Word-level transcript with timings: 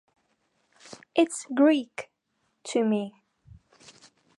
It's 1.13 1.45
Greek 1.53 2.09
to 2.63 2.83
me! 2.83 3.13